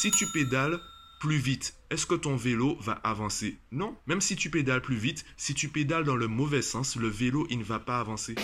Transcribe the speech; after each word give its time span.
Si 0.00 0.12
tu 0.12 0.28
pédales 0.28 0.78
plus 1.18 1.38
vite, 1.38 1.74
est-ce 1.90 2.06
que 2.06 2.14
ton 2.14 2.36
vélo 2.36 2.76
va 2.80 2.92
avancer? 2.92 3.58
Non. 3.72 3.96
Même 4.06 4.20
si 4.20 4.36
tu 4.36 4.48
pédales 4.48 4.80
plus 4.80 4.94
vite, 4.94 5.24
si 5.36 5.54
tu 5.54 5.66
pédales 5.66 6.04
dans 6.04 6.14
le 6.14 6.28
mauvais 6.28 6.62
sens, 6.62 6.94
le 6.94 7.08
vélo, 7.08 7.48
il 7.50 7.58
ne 7.58 7.64
va 7.64 7.80
pas 7.80 7.98
avancer. 7.98 8.36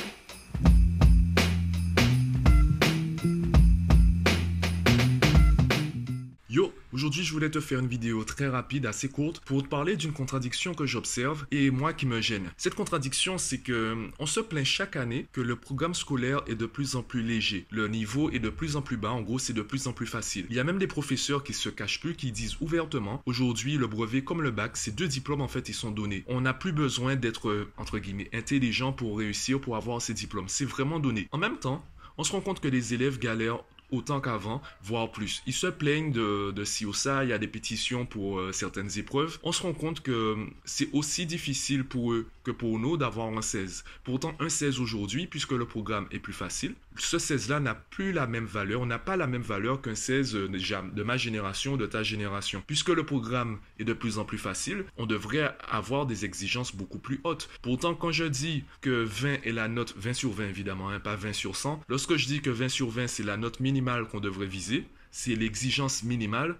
Aujourd'hui 6.94 7.24
je 7.24 7.32
voulais 7.32 7.50
te 7.50 7.60
faire 7.60 7.80
une 7.80 7.88
vidéo 7.88 8.24
très 8.24 8.48
rapide, 8.48 8.86
assez 8.86 9.08
courte, 9.08 9.40
pour 9.40 9.62
te 9.62 9.68
parler 9.68 9.96
d'une 9.96 10.12
contradiction 10.12 10.74
que 10.74 10.86
j'observe 10.86 11.44
et 11.50 11.70
moi 11.70 11.92
qui 11.92 12.06
me 12.06 12.20
gêne. 12.20 12.50
Cette 12.56 12.74
contradiction, 12.74 13.36
c'est 13.36 13.58
que 13.58 14.08
on 14.18 14.26
se 14.26 14.40
plaint 14.40 14.64
chaque 14.64 14.96
année 14.96 15.26
que 15.32 15.40
le 15.40 15.56
programme 15.56 15.94
scolaire 15.94 16.42
est 16.46 16.54
de 16.54 16.66
plus 16.66 16.96
en 16.96 17.02
plus 17.02 17.22
léger. 17.22 17.66
Le 17.70 17.88
niveau 17.88 18.30
est 18.30 18.38
de 18.38 18.48
plus 18.48 18.76
en 18.76 18.82
plus 18.82 18.96
bas, 18.96 19.10
en 19.10 19.22
gros 19.22 19.38
c'est 19.38 19.52
de 19.52 19.62
plus 19.62 19.86
en 19.86 19.92
plus 19.92 20.06
facile. 20.06 20.46
Il 20.50 20.56
y 20.56 20.60
a 20.60 20.64
même 20.64 20.78
des 20.78 20.86
professeurs 20.86 21.42
qui 21.42 21.52
se 21.52 21.68
cachent 21.68 22.00
plus, 22.00 22.14
qui 22.14 22.32
disent 22.32 22.56
ouvertement, 22.60 23.22
aujourd'hui 23.26 23.76
le 23.76 23.86
brevet 23.86 24.22
comme 24.22 24.42
le 24.42 24.50
bac, 24.50 24.76
ces 24.76 24.92
deux 24.92 25.08
diplômes 25.08 25.40
en 25.40 25.48
fait 25.48 25.68
ils 25.68 25.74
sont 25.74 25.90
donnés. 25.90 26.24
On 26.28 26.42
n'a 26.42 26.54
plus 26.54 26.72
besoin 26.72 27.16
d'être, 27.16 27.68
entre 27.76 27.98
guillemets, 27.98 28.30
intelligent 28.32 28.92
pour 28.92 29.18
réussir, 29.18 29.60
pour 29.60 29.76
avoir 29.76 30.00
ces 30.00 30.14
diplômes. 30.14 30.48
C'est 30.48 30.64
vraiment 30.64 31.00
donné. 31.00 31.28
En 31.32 31.38
même 31.38 31.58
temps, 31.58 31.84
on 32.16 32.22
se 32.22 32.32
rend 32.32 32.40
compte 32.40 32.60
que 32.60 32.68
les 32.68 32.94
élèves 32.94 33.18
galèrent 33.18 33.64
autant 33.94 34.20
qu'avant, 34.20 34.60
voire 34.82 35.10
plus. 35.10 35.42
Ils 35.46 35.52
se 35.52 35.66
plaignent 35.66 36.12
de, 36.12 36.50
de 36.50 36.64
ci 36.64 36.86
ou 36.86 36.92
ça, 36.92 37.24
il 37.24 37.30
y 37.30 37.32
a 37.32 37.38
des 37.38 37.48
pétitions 37.48 38.06
pour 38.06 38.38
euh, 38.38 38.52
certaines 38.52 38.98
épreuves. 38.98 39.38
On 39.42 39.52
se 39.52 39.62
rend 39.62 39.72
compte 39.72 40.00
que 40.00 40.36
c'est 40.64 40.88
aussi 40.92 41.26
difficile 41.26 41.84
pour 41.84 42.12
eux 42.12 42.26
que 42.44 42.50
pour 42.50 42.78
nous 42.78 42.96
d'avoir 42.96 43.28
un 43.28 43.42
16. 43.42 43.84
Pourtant, 44.04 44.34
un 44.38 44.48
16 44.48 44.80
aujourd'hui, 44.80 45.26
puisque 45.26 45.52
le 45.52 45.64
programme 45.64 46.06
est 46.10 46.18
plus 46.18 46.32
facile, 46.32 46.74
ce 46.96 47.16
16-là 47.16 47.60
n'a 47.60 47.74
plus 47.74 48.12
la 48.12 48.26
même 48.26 48.44
valeur, 48.44 48.80
on 48.80 48.86
n'a 48.86 48.98
pas 48.98 49.16
la 49.16 49.26
même 49.26 49.42
valeur 49.42 49.80
qu'un 49.80 49.94
16 49.94 50.36
euh, 50.36 50.48
de 50.48 51.02
ma 51.02 51.16
génération, 51.16 51.76
de 51.76 51.86
ta 51.86 52.02
génération. 52.02 52.62
Puisque 52.66 52.90
le 52.90 53.04
programme 53.04 53.58
est 53.78 53.84
de 53.84 53.92
plus 53.92 54.18
en 54.18 54.24
plus 54.24 54.38
facile, 54.38 54.84
on 54.96 55.06
devrait 55.06 55.56
avoir 55.68 56.06
des 56.06 56.24
exigences 56.24 56.74
beaucoup 56.74 56.98
plus 56.98 57.20
hautes. 57.24 57.48
Pourtant, 57.62 57.94
quand 57.94 58.12
je 58.12 58.24
dis 58.24 58.64
que 58.80 59.04
20 59.04 59.42
est 59.44 59.52
la 59.52 59.68
note, 59.68 59.94
20 59.96 60.12
sur 60.12 60.32
20 60.32 60.44
évidemment, 60.44 60.90
hein, 60.90 61.00
pas 61.00 61.16
20 61.16 61.32
sur 61.32 61.56
100, 61.56 61.80
lorsque 61.88 62.16
je 62.16 62.26
dis 62.26 62.40
que 62.40 62.50
20 62.50 62.68
sur 62.68 62.90
20 62.90 63.06
c'est 63.08 63.22
la 63.22 63.36
note 63.36 63.60
minimale 63.60 64.06
qu'on 64.06 64.20
devrait 64.20 64.46
viser, 64.46 64.86
c'est 65.10 65.36
l'exigence 65.36 66.02
minimale. 66.02 66.56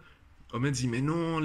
On 0.57 0.61
m'a 0.61 0.71
dit, 0.71 0.87
mais 0.87 1.01
non, 1.01 1.45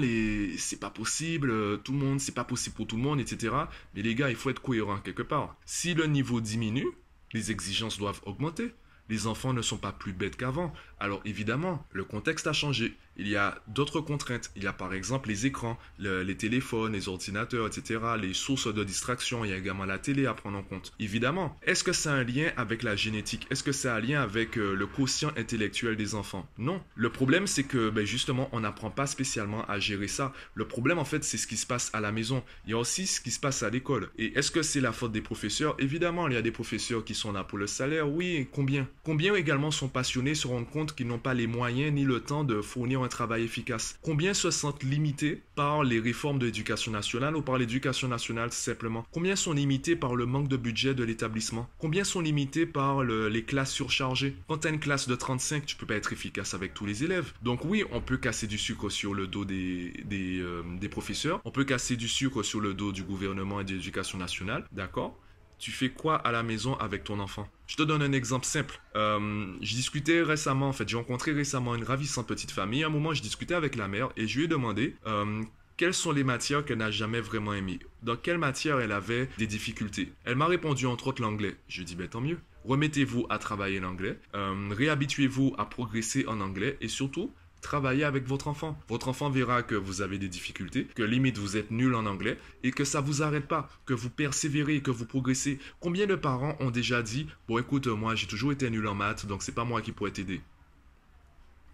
c'est 0.56 0.78
pas 0.78 0.88
possible, 0.88 1.82
tout 1.82 1.90
le 1.90 1.98
monde, 1.98 2.20
c'est 2.20 2.30
pas 2.32 2.44
possible 2.44 2.76
pour 2.76 2.86
tout 2.86 2.96
le 2.96 3.02
monde, 3.02 3.18
etc. 3.18 3.52
Mais 3.96 4.02
les 4.02 4.14
gars, 4.14 4.30
il 4.30 4.36
faut 4.36 4.50
être 4.50 4.62
cohérent 4.62 4.98
quelque 4.98 5.22
part. 5.22 5.56
Si 5.66 5.94
le 5.94 6.06
niveau 6.06 6.40
diminue, 6.40 6.86
les 7.32 7.50
exigences 7.50 7.98
doivent 7.98 8.20
augmenter. 8.24 8.72
Les 9.08 9.26
enfants 9.26 9.52
ne 9.52 9.62
sont 9.62 9.78
pas 9.78 9.90
plus 9.90 10.12
bêtes 10.12 10.36
qu'avant. 10.36 10.72
Alors 11.00 11.20
évidemment, 11.24 11.84
le 11.90 12.04
contexte 12.04 12.46
a 12.46 12.52
changé. 12.52 12.96
Il 13.20 13.28
y 13.28 13.36
a 13.36 13.60
d'autres 13.68 14.00
contraintes. 14.00 14.50
Il 14.56 14.64
y 14.64 14.66
a 14.66 14.72
par 14.72 14.94
exemple 14.94 15.28
les 15.28 15.44
écrans, 15.44 15.78
les 15.98 16.36
téléphones, 16.36 16.94
les 16.94 17.08
ordinateurs, 17.08 17.66
etc., 17.66 18.00
les 18.18 18.32
sources 18.32 18.72
de 18.72 18.82
distraction. 18.82 19.44
Il 19.44 19.50
y 19.50 19.52
a 19.52 19.58
également 19.58 19.84
la 19.84 19.98
télé 19.98 20.24
à 20.24 20.32
prendre 20.32 20.56
en 20.56 20.62
compte. 20.62 20.92
Évidemment, 20.98 21.58
est-ce 21.62 21.84
que 21.84 21.92
ça 21.92 22.14
a 22.14 22.16
un 22.16 22.24
lien 22.24 22.50
avec 22.56 22.82
la 22.82 22.96
génétique? 22.96 23.46
Est-ce 23.50 23.62
que 23.62 23.72
ça 23.72 23.94
a 23.94 23.98
un 23.98 24.00
lien 24.00 24.22
avec 24.22 24.56
euh, 24.56 24.74
le 24.74 24.86
quotient 24.86 25.32
intellectuel 25.36 25.96
des 25.96 26.14
enfants? 26.14 26.48
Non. 26.56 26.82
Le 26.94 27.10
problème, 27.10 27.46
c'est 27.46 27.64
que 27.64 27.90
ben, 27.90 28.06
justement, 28.06 28.48
on 28.52 28.60
n'apprend 28.60 28.90
pas 28.90 29.06
spécialement 29.06 29.66
à 29.66 29.78
gérer 29.78 30.08
ça. 30.08 30.32
Le 30.54 30.66
problème, 30.66 30.98
en 30.98 31.04
fait, 31.04 31.22
c'est 31.22 31.36
ce 31.36 31.46
qui 31.46 31.58
se 31.58 31.66
passe 31.66 31.90
à 31.92 32.00
la 32.00 32.12
maison. 32.12 32.42
Il 32.64 32.70
y 32.70 32.74
a 32.74 32.78
aussi 32.78 33.06
ce 33.06 33.20
qui 33.20 33.30
se 33.30 33.38
passe 33.38 33.62
à 33.62 33.68
l'école. 33.68 34.08
Et 34.16 34.38
est-ce 34.38 34.50
que 34.50 34.62
c'est 34.62 34.80
la 34.80 34.92
faute 34.92 35.12
des 35.12 35.20
professeurs? 35.20 35.74
Évidemment, 35.78 36.26
il 36.26 36.32
y 36.32 36.38
a 36.38 36.42
des 36.42 36.52
professeurs 36.52 37.04
qui 37.04 37.14
sont 37.14 37.32
là 37.32 37.44
pour 37.44 37.58
le 37.58 37.66
salaire. 37.66 38.10
Oui, 38.10 38.48
combien? 38.50 38.88
Combien 39.04 39.34
également 39.34 39.70
sont 39.70 39.88
passionnés, 39.88 40.34
se 40.34 40.46
rendent 40.46 40.70
compte 40.70 40.94
qu'ils 40.94 41.06
n'ont 41.06 41.18
pas 41.18 41.34
les 41.34 41.46
moyens 41.46 41.92
ni 41.92 42.04
le 42.04 42.20
temps 42.20 42.44
de 42.44 42.62
fournir 42.62 43.02
un 43.02 43.09
travail 43.10 43.44
efficace. 43.44 43.98
Combien 44.02 44.34
se 44.34 44.50
sentent 44.50 44.82
limités 44.82 45.42
par 45.54 45.84
les 45.84 46.00
réformes 46.00 46.38
de 46.38 46.46
l'éducation 46.46 46.92
nationale 46.92 47.36
ou 47.36 47.42
par 47.42 47.58
l'éducation 47.58 48.08
nationale 48.08 48.52
simplement? 48.52 49.04
Combien 49.12 49.36
sont 49.36 49.52
limités 49.52 49.96
par 49.96 50.16
le 50.16 50.26
manque 50.26 50.48
de 50.48 50.56
budget 50.56 50.94
de 50.94 51.04
l'établissement? 51.04 51.68
Combien 51.78 52.04
sont 52.04 52.20
limités 52.20 52.66
par 52.66 53.02
les 53.04 53.44
classes 53.44 53.72
surchargées? 53.72 54.34
Quand 54.48 54.58
tu 54.58 54.68
as 54.68 54.70
une 54.70 54.80
classe 54.80 55.08
de 55.08 55.14
35, 55.14 55.66
tu 55.66 55.76
peux 55.76 55.86
pas 55.86 55.94
être 55.94 56.12
efficace 56.12 56.54
avec 56.54 56.74
tous 56.74 56.86
les 56.86 57.04
élèves. 57.04 57.32
Donc 57.42 57.64
oui, 57.64 57.84
on 57.92 58.00
peut 58.00 58.16
casser 58.16 58.46
du 58.46 58.58
sucre 58.58 58.88
sur 58.88 59.14
le 59.14 59.26
dos 59.26 59.44
des, 59.44 59.92
euh, 60.12 60.62
des 60.80 60.88
professeurs, 60.88 61.40
on 61.44 61.50
peut 61.50 61.64
casser 61.64 61.96
du 61.96 62.08
sucre 62.08 62.42
sur 62.42 62.60
le 62.60 62.74
dos 62.74 62.92
du 62.92 63.02
gouvernement 63.02 63.60
et 63.60 63.64
de 63.64 63.72
l'éducation 63.74 64.18
nationale, 64.18 64.64
d'accord? 64.72 65.18
Tu 65.60 65.70
fais 65.70 65.90
quoi 65.90 66.16
à 66.16 66.32
la 66.32 66.42
maison 66.42 66.74
avec 66.76 67.04
ton 67.04 67.20
enfant? 67.20 67.46
Je 67.66 67.76
te 67.76 67.82
donne 67.82 68.02
un 68.02 68.12
exemple 68.12 68.46
simple. 68.46 68.80
Euh, 68.96 69.52
je 69.60 69.74
discutais 69.74 70.22
récemment, 70.22 70.68
en 70.68 70.72
fait, 70.72 70.88
j'ai 70.88 70.96
rencontré 70.96 71.32
récemment 71.32 71.74
une 71.74 71.84
ravissante 71.84 72.26
petite 72.26 72.50
famille. 72.50 72.82
À 72.82 72.86
un 72.86 72.90
moment, 72.90 73.14
je 73.14 73.22
discutais 73.22 73.54
avec 73.54 73.76
la 73.76 73.86
mère 73.86 74.08
et 74.16 74.26
je 74.26 74.38
lui 74.38 74.46
ai 74.46 74.48
demandé 74.48 74.96
euh, 75.06 75.42
quelles 75.76 75.94
sont 75.94 76.12
les 76.12 76.24
matières 76.24 76.64
qu'elle 76.64 76.78
n'a 76.78 76.90
jamais 76.90 77.20
vraiment 77.20 77.54
aimées? 77.54 77.78
Dans 78.02 78.16
quelle 78.16 78.38
matière 78.38 78.80
elle 78.80 78.92
avait 78.92 79.28
des 79.38 79.46
difficultés? 79.46 80.12
Elle 80.24 80.36
m'a 80.36 80.46
répondu 80.46 80.86
entre 80.86 81.08
autres 81.08 81.22
l'anglais. 81.22 81.56
Je 81.68 81.82
dit, 81.82 81.94
ben 81.94 82.08
tant 82.08 82.20
mieux. 82.20 82.38
Remettez-vous 82.64 83.26
à 83.30 83.38
travailler 83.38 83.80
l'anglais. 83.80 84.18
Euh, 84.34 84.68
réhabituez-vous 84.70 85.54
à 85.58 85.66
progresser 85.66 86.26
en 86.26 86.40
anglais 86.40 86.76
et 86.80 86.88
surtout, 86.88 87.32
Travaillez 87.60 88.04
avec 88.04 88.26
votre 88.26 88.48
enfant. 88.48 88.78
Votre 88.88 89.08
enfant 89.08 89.30
verra 89.30 89.62
que 89.62 89.74
vous 89.74 90.02
avez 90.02 90.18
des 90.18 90.28
difficultés, 90.28 90.86
que 90.94 91.02
limite 91.02 91.38
vous 91.38 91.56
êtes 91.56 91.70
nul 91.70 91.94
en 91.94 92.06
anglais 92.06 92.38
et 92.62 92.70
que 92.70 92.84
ça 92.84 93.00
vous 93.00 93.22
arrête 93.22 93.46
pas, 93.46 93.68
que 93.86 93.94
vous 93.94 94.10
persévérez, 94.10 94.80
que 94.80 94.90
vous 94.90 95.04
progressez. 95.06 95.58
Combien 95.78 96.06
de 96.06 96.14
parents 96.14 96.56
ont 96.60 96.70
déjà 96.70 97.02
dit 97.02 97.26
"Bon 97.48 97.58
écoute, 97.58 97.86
moi 97.86 98.14
j'ai 98.14 98.26
toujours 98.26 98.52
été 98.52 98.70
nul 98.70 98.86
en 98.86 98.94
maths, 98.94 99.26
donc 99.26 99.42
c'est 99.42 99.54
pas 99.54 99.64
moi 99.64 99.82
qui 99.82 99.92
pourrais 99.92 100.10
t'aider?" 100.10 100.40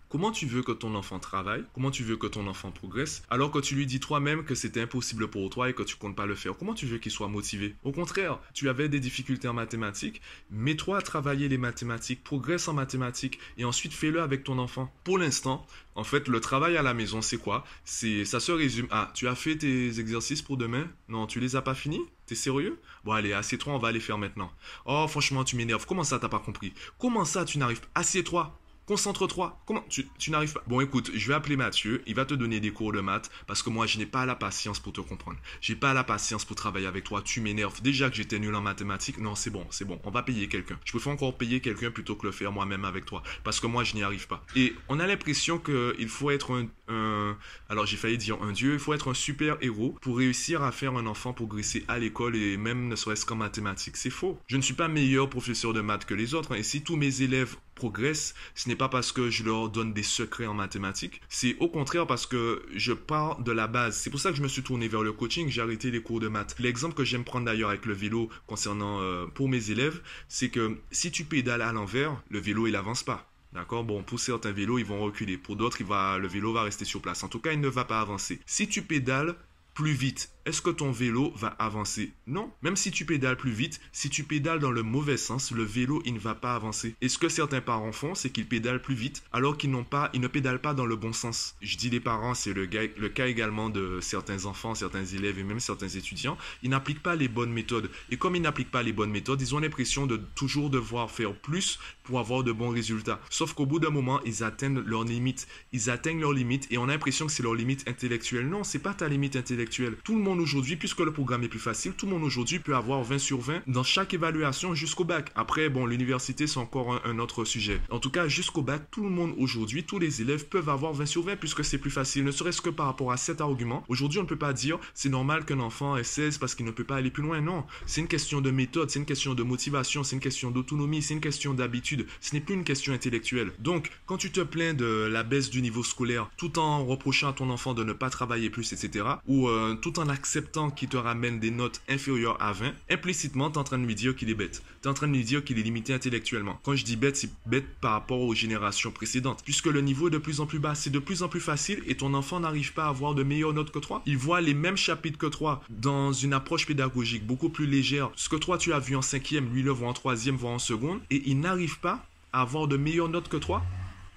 Comment 0.09 0.31
tu 0.31 0.47
veux 0.47 0.63
que 0.63 0.71
ton 0.71 0.95
enfant 0.95 1.19
travaille? 1.19 1.65
Comment 1.75 1.91
tu 1.91 2.05
veux 2.05 2.17
que 2.17 2.29
ton 2.29 2.47
enfant 2.47 2.71
progresse? 2.71 3.25
Alors 3.29 3.51
que 3.51 3.59
tu 3.59 3.75
lui 3.75 3.87
dis 3.87 3.99
toi-même 3.99 4.45
que 4.45 4.55
c'était 4.55 4.81
impossible 4.81 5.29
pour 5.29 5.51
toi 5.51 5.69
et 5.69 5.75
que 5.75 5.83
tu 5.83 5.97
comptes 5.97 6.15
pas 6.15 6.27
le 6.27 6.37
faire. 6.37 6.57
Comment 6.57 6.75
tu 6.75 6.87
veux 6.87 6.99
qu'il 6.99 7.11
soit 7.11 7.27
motivé? 7.27 7.75
Au 7.83 7.91
contraire, 7.91 8.39
tu 8.55 8.69
avais 8.69 8.89
des 8.89 9.01
difficultés 9.01 9.49
en 9.49 9.53
mathématiques, 9.53 10.21
mets-toi 10.51 10.99
à 10.99 11.03
travailler 11.03 11.49
les 11.49 11.59
mathématiques, 11.59 12.23
progresse 12.23 12.69
en 12.69 12.73
mathématiques 12.73 13.41
et 13.59 13.65
ensuite 13.65 13.93
fais-le 13.93 14.23
avec 14.23 14.45
ton 14.45 14.59
enfant. 14.59 14.95
Pour 15.03 15.19
l'instant, 15.19 15.67
en 15.97 16.05
fait, 16.05 16.29
le 16.29 16.41
travail 16.41 16.77
à 16.77 16.83
la 16.83 16.95
maison, 16.95 17.21
c'est 17.21 17.39
quoi? 17.39 17.65
C'est 17.85 18.25
ça 18.25 18.39
se 18.39 18.53
résume 18.53 18.87
à 18.91 19.11
tu 19.13 19.27
as 19.27 19.35
fait 19.35 19.57
tes 19.57 19.99
exercices 19.99 20.43
pour 20.43 20.57
demain? 20.57 20.87
Non, 21.09 21.27
tu 21.27 21.41
les 21.41 21.57
as 21.57 21.63
pas 21.63 21.75
finis? 21.75 22.03
T'es 22.27 22.37
sérieux? 22.37 22.79
Bon 23.05 23.11
allez, 23.11 23.33
assieds-toi, 23.33 23.73
on 23.73 23.79
va 23.79 23.91
les 23.91 24.01
faire 24.01 24.19
maintenant. 24.19 24.53
Oh 24.85 25.07
franchement, 25.09 25.43
tu 25.43 25.57
m'énerves. 25.57 25.85
Comment 25.87 26.05
ça 26.05 26.21
t'as 26.21 26.29
pas 26.29 26.39
compris? 26.39 26.73
Comment 26.99 27.25
ça 27.25 27.45
tu 27.45 27.59
n'arrives 27.59 27.81
pas? 27.81 27.89
Assieds-toi. 27.97 28.57
Concentre-toi. 28.87 29.61
Comment 29.67 29.85
tu, 29.89 30.31
n'arrives 30.31 30.53
pas 30.53 30.63
Bon, 30.69 30.81
écoute, 30.81 31.11
je 31.13 31.27
vais 31.27 31.35
appeler 31.35 31.57
Mathieu. 31.57 32.03
Il 32.07 32.15
va 32.15 32.25
te 32.25 32.35
donner 32.35 32.61
des 32.61 32.71
cours 32.71 32.93
de 32.93 33.01
maths 33.01 33.31
parce 33.49 33.61
que 33.61 33.69
moi, 33.69 33.85
je 33.87 33.99
n'ai 33.99 34.07
pas 34.07 34.27
la 34.27 34.37
patience 34.37 34.79
pour 34.79 34.93
te 34.93 35.01
comprendre. 35.01 35.39
J'ai 35.61 35.75
pas 35.75 35.93
la 35.93 36.05
patience 36.05 36.45
pour 36.45 36.55
travailler 36.55 36.87
avec 36.87 37.03
toi. 37.03 37.21
Tu 37.21 37.41
m'énerves. 37.41 37.83
Déjà 37.83 38.09
que 38.09 38.15
j'étais 38.15 38.39
nul 38.39 38.55
en 38.55 38.61
mathématiques. 38.61 39.19
Non, 39.19 39.35
c'est 39.35 39.51
bon, 39.51 39.67
c'est 39.71 39.85
bon. 39.85 40.01
On 40.05 40.11
va 40.11 40.23
payer 40.23 40.49
quelqu'un. 40.49 40.79
Je 40.85 40.93
préfère 40.93 41.13
encore 41.13 41.37
payer 41.37 41.61
quelqu'un 41.61 41.91
plutôt 41.91 42.15
que 42.15 42.27
le 42.27 42.33
faire 42.33 42.53
moi-même 42.53 42.85
avec 42.85 43.07
toi 43.07 43.25
parce 43.43 43.59
que 43.59 43.67
moi, 43.67 43.83
je 43.83 43.97
n'y 43.97 44.05
arrive 44.05 44.29
pas. 44.29 44.45
Et 44.55 44.73
on 44.89 45.01
a 45.01 45.07
l'impression 45.09 45.59
qu'il 45.59 46.09
faut 46.09 46.31
être 46.31 46.53
un, 46.53 46.69
un 46.89 47.37
alors 47.69 47.87
j'ai 47.87 47.97
failli 47.97 48.19
dire 48.19 48.43
un 48.43 48.53
dieu. 48.53 48.75
Il 48.75 48.79
faut 48.79 48.95
être 48.95 49.11
un 49.11 49.15
super 49.15 49.57
héros 49.61 49.97
pour 50.01 50.19
réussir 50.19 50.63
à 50.63 50.73
faire 50.73 50.95
un 50.97 51.07
enfant 51.07 51.33
progresser 51.33 51.85
à 51.89 51.99
l'école 51.99 52.37
et 52.37 52.57
même 52.57 52.89
ne 52.89 52.97
serait-ce 52.97 53.27
qu'en 53.27 53.37
mathématiques. 53.37 53.97
C'est 53.97 54.11
faux. 54.11 54.39
Je 54.47 54.57
ne 54.57 54.63
suis 54.63 54.75
pas 54.75 54.89
meilleur 54.89 55.29
professeur 55.29 55.73
de 55.73 55.81
maths 55.81 56.05
que 56.05 56.15
les 56.15 56.35
autres. 56.35 56.53
Hein. 56.53 56.59
Et 56.59 56.63
si 56.63 56.83
tous 56.83 56.97
mes 56.97 57.23
élèves 57.23 57.57
progressent, 57.75 58.35
ce 58.55 58.69
n'est 58.69 58.77
pas 58.77 58.89
parce 58.89 59.13
que 59.13 59.31
je 59.31 59.45
leur 59.45 59.69
donne 59.69 59.93
des 59.93 60.03
secrets 60.03 60.47
en 60.47 60.55
mathématiques, 60.55 61.21
c'est 61.29 61.57
au 61.61 61.69
contraire 61.69 62.07
parce 62.07 62.27
que 62.27 62.63
je 62.75 62.93
pars 62.93 63.41
de 63.41 63.53
la 63.53 63.67
base. 63.67 63.97
C'est 63.97 64.11
pour 64.11 64.21
ça 64.21 64.31
que 64.31 64.37
je 64.37 64.43
me 64.43 64.49
suis 64.49 64.63
tourné 64.63 64.89
vers 64.89 65.03
le 65.03 65.13
coaching, 65.13 65.49
j'ai 65.51 65.61
arrêté 65.61 65.91
les 65.91 66.01
cours 66.01 66.21
de 66.21 66.29
maths. 66.29 66.57
L'exemple 66.59 66.95
que 66.95 67.05
j'aime 67.05 67.25
prendre 67.25 67.45
d'ailleurs 67.45 67.69
avec 67.71 67.85
le 67.85 67.93
vélo 67.93 68.31
concernant 68.47 69.01
euh, 69.01 69.27
pour 69.27 69.49
mes 69.49 69.71
élèves, 69.71 70.01
c'est 70.29 70.49
que 70.49 70.79
si 70.91 71.11
tu 71.11 71.25
pédales 71.25 71.63
à 71.63 71.73
l'envers, 71.73 72.23
le 72.31 72.39
vélo 72.39 72.67
il 72.67 72.77
avance 72.77 73.03
pas. 73.03 73.29
D'accord? 73.57 73.85
Bon, 73.85 74.03
pour 74.03 74.21
certains 74.21 74.53
vélos, 74.53 74.79
ils 74.79 74.85
vont 74.85 75.01
reculer. 75.01 75.39
Pour 75.39 75.57
d'autres, 75.57 75.79
le 75.81 76.29
vélo 76.29 76.53
va 76.53 76.63
rester 76.63 76.85
sur 76.85 77.01
place. 77.01 77.25
En 77.25 77.29
tout 77.29 77.41
cas, 77.41 77.53
il 77.53 77.61
ne 77.61 77.69
va 77.69 77.87
pas 77.87 78.03
avancer. 78.03 78.39
Si 78.45 78.69
tu 78.69 78.83
pédales 78.83 79.35
plus 79.73 79.95
vite, 79.95 80.31
est-ce 80.47 80.63
que 80.63 80.71
ton 80.71 80.93
vélo 80.93 81.33
va 81.35 81.49
avancer? 81.59 82.13
Non. 82.29 82.53
Même 82.63 82.77
si 82.77 82.93
tu 82.93 83.05
pédales 83.05 83.37
plus 83.37 83.51
vite, 83.51 83.81
si 83.91 84.09
tu 84.09 84.23
pédales 84.23 84.61
dans 84.61 84.71
le 84.71 84.85
mauvais 84.85 85.17
sens, 85.17 85.51
le 85.51 85.65
vélo, 85.65 86.01
il 86.07 86.15
ne 86.15 86.19
va 86.21 86.37
pas 86.37 86.55
avancer. 86.55 86.95
Et 87.01 87.09
ce 87.09 87.19
que 87.19 87.29
certains 87.29 87.61
parents 87.61 87.91
font, 87.91 88.15
c'est 88.15 88.31
qu'ils 88.31 88.47
pédalent 88.47 88.81
plus 88.81 88.95
vite 88.95 89.25
alors 89.33 89.57
qu'ils 89.57 89.73
n'ont 89.73 89.83
pas, 89.83 90.09
ils 90.15 90.21
ne 90.21 90.29
pédalent 90.29 90.61
pas 90.61 90.73
dans 90.73 90.87
le 90.87 90.95
bon 90.95 91.13
sens. 91.13 91.57
Je 91.63 91.77
dis 91.77 91.91
les 91.91 91.99
parents, 91.99 92.35
c'est 92.35 92.53
le, 92.53 92.67
cas 92.67 93.27
également 93.27 93.71
de 93.71 93.99
certains 94.01 94.47
enfants, 94.47 94.77
certains 94.77 95.05
élèves 95.05 95.41
et 95.41 95.43
même 95.43 95.59
certains 95.59 95.89
étudiants. 95.89 96.39
Ils 96.63 96.71
n'appliquent 96.71 97.03
pas 97.03 97.17
les 97.17 97.27
bonnes 97.27 97.53
méthodes. 97.53 97.91
Et 98.11 98.17
comme 98.17 98.37
ils 98.37 98.43
n'appliquent 98.43 98.71
pas 98.71 98.85
les 98.85 98.93
bonnes 98.93 99.11
méthodes, 99.11 99.43
ils 99.43 99.55
ont 99.57 99.59
l'impression 99.59 100.07
de 100.07 100.21
toujours 100.37 100.71
devoir 100.71 101.11
faire 101.11 101.35
plus 101.35 101.81
pour 102.05 102.21
avoir 102.21 102.45
de 102.45 102.53
bons 102.53 102.71
résultats. 102.71 103.21
Sauf 103.31 103.53
qu'au 103.53 103.67
bout 103.67 103.81
d'un 103.81 103.91
moment, 103.91 104.21
ils 104.25 104.45
atteignent 104.45 104.79
leurs 104.79 105.03
limites. 105.03 105.49
Ils 105.73 105.91
atteignent 105.91 106.21
leurs 106.21 106.33
limites 106.33 106.69
et 106.71 106.79
on 106.79 106.85
a 106.85 106.93
l'impression 106.93 107.27
que 107.27 107.33
c'est 107.33 107.43
leur 107.43 107.55
limite 107.55 107.89
intellectuelle. 107.89 108.49
Non, 108.49 108.63
c'est 108.63 108.79
pas 108.79 108.95
ta 108.95 109.09
limite 109.09 109.35
intellectuelle. 109.35 109.97
Tout 110.05 110.15
le 110.15 110.23
monde 110.23 110.36
aujourd'hui, 110.41 110.77
puisque 110.77 111.01
le 111.01 111.13
programme 111.13 111.43
est 111.45 111.49
plus 111.49 111.59
facile, 111.59 111.93
tout 111.93 112.07
le 112.07 112.13
monde 112.13 112.25
aujourd'hui 112.25 112.59
peut 112.59 112.75
avoir 112.75 113.03
20 113.03 113.19
sur 113.19 113.41
20 113.41 113.63
dans 113.67 113.83
chaque 113.83 114.15
évaluation 114.15 114.75
jusqu'au 114.75 115.05
bac. 115.05 115.31
Après, 115.35 115.69
bon, 115.69 115.87
l'université, 115.87 116.47
c'est 116.47 116.59
encore 116.59 117.01
un, 117.05 117.19
autre 117.19 117.45
sujet. 117.45 117.81
En 117.91 117.99
tout 117.99 118.11
cas, 118.11 118.29
jusqu'au 118.29 118.63
bac, 118.63 118.83
tout 118.91 119.03
le 119.03 119.11
monde 119.11 119.35
aujourd'hui, 119.39 119.85
tous 119.85 119.99
les 119.99 120.21
élèves 120.21 120.47
peuvent 120.47 120.69
avoir 120.69 120.93
20 120.93 121.07
sur 121.07 121.23
20 121.23 121.37
puisque 121.37 121.65
c'est 121.65 121.79
plus 121.79 121.91
facile, 121.91 122.25
ne 122.25 122.31
serait-ce 122.31 122.61
que 122.61 122.71
par 122.71 122.87
rapport 122.87 123.13
à 123.13 123.17
cet 123.17 123.41
argument. 123.41 123.85
Aujourd'hui, 123.89 124.19
on 124.19 124.25
ne 124.25 124.29
peut 124.29 124.37
pas 124.37 124.53
dire 124.53 124.79
c'est 124.95 125.09
normal 125.09 125.45
qu'un 125.45 125.61
enfant 125.61 125.97
ait 125.97 126.05
16 126.05 126.39
parce 126.39 126.55
qu'il 126.55 126.67
ne 126.67 126.71
peut 126.71 126.85
pas 126.85 126.97
aller 126.97 127.11
plus 127.11 127.23
loin. 127.23 127.41
Non, 127.41 127.65
c'est 127.87 128.01
une 128.01 128.09
question 128.09 128.41
de 128.41 128.51
méthode, 128.51 128.91
c'est 128.91 128.99
une 128.99 129.07
question 129.07 129.35
de 129.35 129.43
motivation, 129.43 130.05
c'est 130.05 130.17
une 130.17 130.23
question 130.23 130.51
d'autonomie, 130.51 131.03
c'est 131.03 131.15
une 131.15 131.21
question 131.21 131.55
d'habitude. 131.55 132.07
Ce 132.21 132.35
n'est 132.35 132.41
plus 132.41 132.55
une 132.55 132.65
question 132.65 132.93
intellectuelle. 132.93 133.53
Donc, 133.59 133.91
quand 134.07 134.19
tu 134.19 134.31
te 134.31 134.41
plains 134.41 134.75
de 134.75 135.09
la 135.11 135.23
baisse 135.23 135.51
du 135.51 135.63
niveau 135.63 135.83
scolaire 135.83 136.31
tout 136.37 136.59
en 136.59 136.85
reprochant 136.85 137.29
à 137.29 137.33
ton 137.33 137.51
enfant 137.51 137.75
de 137.75 137.85
ne 137.85 137.93
pas 137.93 138.11
travailler 138.11 138.51
plus, 138.51 138.73
etc., 138.73 139.07
ou 139.27 139.49
euh, 139.49 139.75
tout 139.75 139.99
en 139.99 140.09
acceptant 140.09 140.26
qu'il 140.75 140.89
te 140.89 140.97
ramène 140.97 141.41
des 141.41 141.51
notes 141.51 141.81
inférieures 141.89 142.41
à 142.41 142.53
20, 142.53 142.73
implicitement, 142.91 143.51
tu 143.51 143.55
es 143.55 143.59
en 143.59 143.65
train 143.65 143.79
de 143.79 143.87
lui 143.87 143.95
dire 143.95 144.15
qu'il 144.15 144.31
est 144.31 144.35
bête. 144.35 144.63
Tu 144.83 144.89
es 144.89 144.91
en 144.91 144.95
train 144.95 145.09
de 145.09 145.13
lui 145.13 145.25
dire 145.25 145.45
qu'il 145.45 145.59
est 145.59 145.63
limité 145.63 145.95
intellectuellement. 145.95 146.59
Quand 146.63 146.75
je 146.75 146.85
dis 146.85 146.97
bête, 146.97 147.17
c'est 147.17 147.31
bête 147.47 147.67
par 147.81 147.93
rapport 147.93 148.21
aux 148.21 148.35
générations 148.35 148.91
précédentes. 148.91 149.43
Puisque 149.45 149.67
le 149.67 149.81
niveau 149.81 150.09
est 150.09 150.11
de 150.11 150.19
plus 150.19 150.41
en 150.41 150.47
plus 150.47 150.59
bas, 150.59 150.75
c'est 150.75 150.91
de 150.91 150.99
plus 150.99 151.23
en 151.23 151.29
plus 151.29 151.41
facile 151.41 151.83
et 151.87 151.97
ton 151.97 152.15
enfant 152.15 152.41
n'arrive 152.41 152.73
pas 152.73 152.85
à 152.85 152.89
avoir 152.89 153.15
de 153.15 153.23
meilleures 153.23 153.53
notes 153.53 153.71
que 153.71 153.79
toi. 153.79 154.03
Il 154.07 154.17
voit 154.17 154.41
les 154.41 154.55
mêmes 154.55 154.77
chapitres 154.77 155.19
que 155.19 155.27
toi 155.27 155.63
dans 155.71 156.13
une 156.13 156.33
approche 156.33 156.67
pédagogique 156.67 157.27
beaucoup 157.27 157.49
plus 157.49 157.67
légère. 157.67 158.11
Ce 158.17 158.29
que 158.29 158.37
toi 158.37 158.59
tu 158.59 158.73
as 158.73 158.79
vu 158.79 158.97
en 158.97 159.03
cinquième, 159.03 159.53
lui 159.53 159.63
le 159.63 159.71
voit 159.71 159.89
en 159.89 159.93
troisième, 159.93 160.37
voire 160.37 160.53
en 160.53 160.59
seconde, 160.59 161.01
et 161.11 161.23
il 161.27 161.41
n'arrive 161.41 161.79
pas 161.81 162.05
à 162.33 162.43
avoir 162.43 162.69
de 162.69 162.77
meilleures 162.77 163.09
notes 163.09 163.29
que 163.29 163.37
toi. 163.37 163.63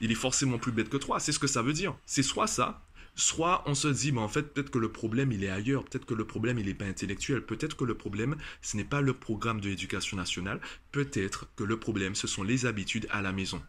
Il 0.01 0.11
est 0.11 0.15
forcément 0.15 0.57
plus 0.57 0.71
bête 0.71 0.89
que 0.89 0.97
toi, 0.97 1.19
c'est 1.19 1.31
ce 1.31 1.39
que 1.39 1.47
ça 1.47 1.61
veut 1.61 1.73
dire. 1.73 1.93
C'est 2.05 2.23
soit 2.23 2.47
ça, 2.47 2.81
soit 3.19 3.63
on 3.65 3.75
se 3.75 3.89
dit, 3.89 4.11
mais 4.11 4.21
en 4.21 4.29
fait, 4.29 4.53
peut-être 4.53 4.71
que 4.71 4.79
le 4.79 4.91
problème, 4.91 5.31
il 5.31 5.43
est 5.43 5.49
ailleurs, 5.49 5.83
peut-être 5.83 6.05
que 6.05 6.13
le 6.13 6.25
problème, 6.25 6.57
il 6.57 6.67
n'est 6.67 6.73
pas 6.73 6.85
intellectuel, 6.85 7.45
peut-être 7.45 7.75
que 7.75 7.83
le 7.83 7.95
problème, 7.95 8.37
ce 8.61 8.77
n'est 8.77 8.85
pas 8.85 9.01
le 9.01 9.13
programme 9.13 9.59
de 9.59 9.67
l'éducation 9.67 10.15
nationale, 10.15 10.61
peut-être 10.91 11.47
que 11.55 11.63
le 11.63 11.77
problème, 11.77 12.15
ce 12.15 12.27
sont 12.27 12.43
les 12.43 12.65
habitudes 12.65 13.07
à 13.11 13.21
la 13.21 13.33
maison. 13.33 13.61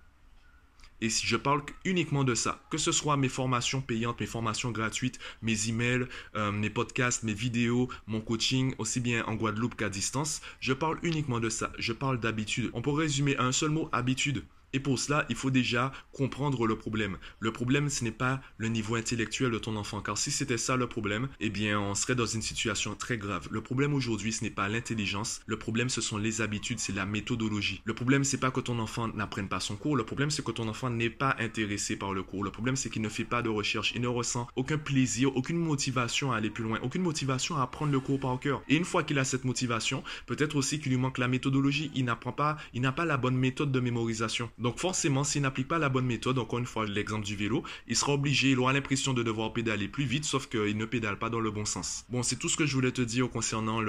Et 1.01 1.09
si 1.09 1.27
je 1.27 1.37
parle 1.37 1.63
uniquement 1.85 2.25
de 2.25 2.35
ça, 2.35 2.63
que 2.71 2.79
ce 2.79 2.93
soit 2.93 3.17
mes 3.17 3.31
formations 3.31 3.81
payantes, 3.81 4.21
mes 4.21 4.27
formations 4.27 4.71
gratuites, 4.71 5.19
mes 5.43 5.69
emails, 5.69 6.07
euh, 6.37 6.53
mes 6.53 6.71
podcasts, 6.71 7.23
mes 7.23 7.33
vidéos, 7.33 7.89
mon 8.07 8.21
coaching, 8.21 8.75
aussi 8.79 9.01
bien 9.01 9.25
en 9.25 9.35
Guadeloupe 9.35 9.77
qu'à 9.77 9.89
distance, 9.89 10.43
je 10.61 10.75
parle 10.75 10.99
uniquement 11.03 11.41
de 11.41 11.49
ça. 11.49 11.73
Je 11.79 11.95
parle 11.95 12.21
d'habitude. 12.21 12.71
On 12.75 12.83
peut 12.83 12.91
résumer 12.91 13.37
un 13.39 13.51
seul 13.51 13.71
mot, 13.71 13.89
habitude. 13.93 14.45
Et 14.73 14.81
pour 14.81 14.99
cela, 14.99 15.27
il 15.29 15.37
faut 15.37 15.51
déjà 15.51 15.93
comprendre 16.13 16.67
le 16.67 16.77
problème. 16.77 17.19
Le 17.41 17.53
problème, 17.53 17.89
ce 17.89 18.05
n'est 18.05 18.13
pas 18.13 18.41
le 18.57 18.69
niveau 18.69 18.95
intellectuel 18.95 19.51
de 19.51 19.59
ton 19.59 19.77
enfant, 19.77 20.01
car 20.01 20.17
si 20.17 20.31
c'était 20.31 20.59
ça 20.59 20.77
le 20.77 20.87
problème, 20.87 21.29
eh 21.41 21.51
bien, 21.51 21.81
on 21.81 21.95
serait 21.95 22.15
dans 22.15 22.27
une 22.27 22.43
situation 22.43 22.95
très 22.95 23.19
grave. 23.19 23.49
Le 23.51 23.61
problème 23.61 23.95
aujourd'hui, 23.95 24.33
ce 24.33 24.45
n'est 24.45 24.51
pas 24.51 24.69
l'intelligence. 24.69 25.41
Le 25.47 25.59
problème, 25.59 25.89
ce 25.89 26.01
sont 26.01 26.19
les 26.19 26.41
habitudes, 26.41 26.79
c'est 26.79 26.95
la 26.95 27.07
méthodologie. 27.07 27.83
Le 27.85 27.95
problème, 27.95 28.25
c'est 28.25 28.39
pas 28.39 28.51
que 28.51 28.61
ton 28.61 28.79
enfant 28.79 29.09
n'apprenne 29.09 29.49
pas 29.49 29.61
son 29.61 29.77
cours. 29.77 29.97
Le 29.97 30.05
problème, 30.05 30.31
c'est 30.31 30.45
que 30.45 30.53
ton 30.53 30.69
enfant 30.69 30.91
n'est 30.91 31.11
pas 31.11 31.37
intéressé 31.39 31.97
par 31.97 32.13
le 32.13 32.23
cours. 32.23 32.45
Le 32.45 32.51
problème, 32.51 32.77
c'est 32.77 32.91
qu'il 32.91 33.03
ne 33.03 33.09
fait 33.09 33.25
pas 33.25 33.43
de 33.43 33.49
recherche. 33.49 33.93
Il 33.95 34.03
ne 34.03 34.09
ressent 34.09 34.47
aucun 34.57 34.79
plaisir, 34.79 35.37
aucune 35.37 35.59
motivation 35.59 36.33
à 36.33 36.37
aller 36.37 36.51
plus 36.51 36.65
loin, 36.65 36.79
aucune 36.83 37.03
motivation 37.03 37.57
à 37.57 37.63
apprendre 37.63 37.93
le 37.93 38.01
cours 38.01 38.21
par 38.21 38.39
cœur. 38.39 38.63
Et 38.69 38.77
une 38.77 38.85
fois 38.85 39.03
qu'il 39.03 39.19
a 39.19 39.25
cette 39.25 39.45
motivation, 39.45 40.05
peut-être 40.27 40.57
aussi 40.57 40.81
qu'il 40.81 40.93
lui 40.93 40.99
manque 40.99 41.19
la 41.19 41.29
méthodologie. 41.29 41.91
Il 41.95 42.05
n'apprend 42.05 42.33
pas, 42.33 42.57
il 42.75 42.81
n'a 42.81 42.93
pas 42.93 43.05
la 43.05 43.17
bonne 43.17 43.37
méthode 43.37 43.73
de 43.73 43.81
mémorisation. 43.81 44.51
Donc 44.61 44.79
forcément, 44.79 45.25
s'il 45.25 45.43
n'applique 45.43 45.69
pas 45.69 45.79
la 45.79 45.89
bonne 45.89 46.07
méthode, 46.07 46.39
encore 46.39 46.59
une 46.59 46.67
fois 46.67 46.87
l'exemple 46.87 47.25
du 47.25 47.35
vélo, 47.35 47.65
il 47.89 47.97
sera 47.97 48.13
obligé, 48.13 48.51
il 48.51 48.59
aura 48.59 48.73
l'impression 48.73 49.13
de 49.13 49.23
devoir 49.23 49.53
pédaler 49.53 49.89
plus 49.89 50.05
vite, 50.05 50.25
sauf 50.25 50.47
qu'il 50.49 50.77
ne 50.77 50.85
pédale 50.85 51.19
pas 51.19 51.31
dans 51.31 51.41
le 51.41 51.51
bon 51.51 51.65
sens. 51.65 52.05
Bon, 52.11 52.23
c'est 52.23 52.37
tout 52.37 52.49
ce 52.49 52.57
que 52.57 52.67
je 52.67 52.75
voulais 52.75 52.93
te 52.93 53.03
dire 53.03 53.29
concernant, 53.31 53.81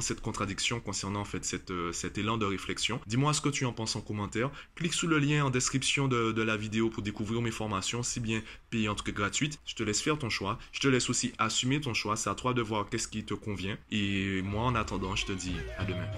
cette 0.00 0.20
contradiction, 0.20 0.80
concernant 0.80 1.20
en 1.20 1.24
fait 1.24 1.70
euh, 1.70 1.92
cet 1.92 2.18
élan 2.18 2.36
de 2.36 2.44
réflexion. 2.44 3.00
Dis-moi 3.06 3.32
ce 3.32 3.40
que 3.40 3.48
tu 3.48 3.64
en 3.64 3.72
penses 3.72 3.96
en 3.96 4.00
commentaire. 4.00 4.50
Clique 4.74 4.94
sous 4.94 5.06
le 5.06 5.18
lien 5.18 5.44
en 5.44 5.50
description 5.50 6.08
de, 6.08 6.32
de 6.32 6.42
la 6.42 6.56
vidéo 6.56 6.90
pour 6.90 7.02
découvrir 7.02 7.40
mes 7.40 7.50
formations, 7.50 8.02
si 8.02 8.20
bien 8.20 8.42
payantes 8.70 9.02
que 9.02 9.10
gratuites. 9.10 9.58
Je 9.64 9.74
te 9.74 9.82
laisse 9.82 10.02
faire 10.02 10.18
ton 10.18 10.30
choix. 10.30 10.58
Je 10.72 10.80
te 10.80 10.88
laisse 10.88 11.08
aussi 11.08 11.32
assumer 11.38 11.80
ton 11.80 11.94
choix. 11.94 12.16
C'est 12.16 12.30
à 12.30 12.34
toi 12.34 12.52
de 12.54 12.62
voir 12.62 12.88
qu'est-ce 12.88 13.08
qui 13.08 13.24
te 13.24 13.34
convient. 13.34 13.76
Et 13.90 14.42
moi, 14.42 14.64
en 14.64 14.74
attendant, 14.74 15.14
je 15.14 15.26
te 15.26 15.32
dis 15.32 15.54
à 15.78 15.84
demain. 15.84 16.08